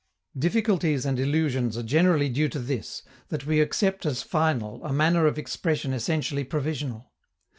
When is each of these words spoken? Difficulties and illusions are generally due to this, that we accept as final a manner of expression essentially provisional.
Difficulties 0.35 1.05
and 1.05 1.19
illusions 1.19 1.77
are 1.77 1.83
generally 1.83 2.27
due 2.27 2.49
to 2.49 2.57
this, 2.57 3.03
that 3.27 3.45
we 3.45 3.61
accept 3.61 4.03
as 4.03 4.23
final 4.23 4.83
a 4.83 4.91
manner 4.91 5.27
of 5.27 5.37
expression 5.37 5.93
essentially 5.93 6.43
provisional. 6.43 7.11